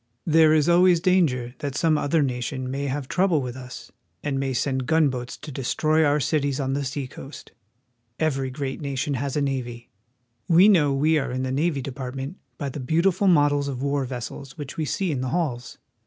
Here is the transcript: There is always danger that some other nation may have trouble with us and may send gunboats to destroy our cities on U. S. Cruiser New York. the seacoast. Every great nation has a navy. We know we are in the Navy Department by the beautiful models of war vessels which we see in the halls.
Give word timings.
There 0.25 0.51
is 0.51 0.67
always 0.67 0.99
danger 0.99 1.53
that 1.59 1.75
some 1.75 1.95
other 1.95 2.23
nation 2.23 2.71
may 2.71 2.85
have 2.85 3.07
trouble 3.07 3.39
with 3.39 3.55
us 3.55 3.91
and 4.23 4.39
may 4.39 4.51
send 4.51 4.87
gunboats 4.87 5.37
to 5.37 5.51
destroy 5.51 6.03
our 6.03 6.19
cities 6.19 6.59
on 6.59 6.73
U. 6.73 6.81
S. 6.81 6.87
Cruiser 6.93 6.95
New 6.95 7.01
York. 7.03 7.09
the 7.09 7.15
seacoast. 7.37 7.51
Every 8.19 8.49
great 8.49 8.81
nation 8.81 9.13
has 9.13 9.37
a 9.37 9.41
navy. 9.41 9.91
We 10.47 10.67
know 10.69 10.91
we 10.91 11.19
are 11.19 11.29
in 11.31 11.43
the 11.43 11.51
Navy 11.51 11.83
Department 11.83 12.37
by 12.57 12.69
the 12.69 12.79
beautiful 12.79 13.27
models 13.27 13.67
of 13.67 13.83
war 13.83 14.03
vessels 14.05 14.57
which 14.57 14.75
we 14.75 14.85
see 14.85 15.11
in 15.11 15.21
the 15.21 15.29
halls. 15.29 15.77